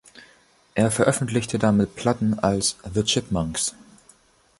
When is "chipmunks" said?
3.03-3.75